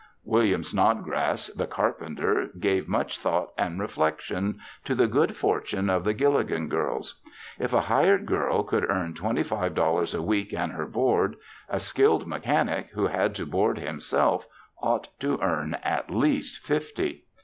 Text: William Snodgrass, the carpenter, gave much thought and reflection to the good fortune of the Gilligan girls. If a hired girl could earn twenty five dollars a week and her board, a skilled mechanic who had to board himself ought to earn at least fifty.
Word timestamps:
William 0.23 0.63
Snodgrass, 0.63 1.49
the 1.49 1.67
carpenter, 1.67 2.49
gave 2.59 2.87
much 2.87 3.19
thought 3.19 3.51
and 3.55 3.79
reflection 3.79 4.59
to 4.83 4.95
the 4.95 5.05
good 5.05 5.35
fortune 5.37 5.91
of 5.91 6.03
the 6.05 6.15
Gilligan 6.15 6.69
girls. 6.69 7.21
If 7.59 7.71
a 7.71 7.81
hired 7.81 8.25
girl 8.25 8.63
could 8.63 8.89
earn 8.89 9.13
twenty 9.13 9.43
five 9.43 9.75
dollars 9.75 10.15
a 10.15 10.23
week 10.23 10.55
and 10.55 10.71
her 10.71 10.87
board, 10.87 11.35
a 11.69 11.79
skilled 11.79 12.25
mechanic 12.25 12.89
who 12.93 13.05
had 13.05 13.35
to 13.35 13.45
board 13.45 13.77
himself 13.77 14.47
ought 14.81 15.07
to 15.19 15.37
earn 15.39 15.75
at 15.83 16.09
least 16.09 16.65
fifty. 16.65 17.25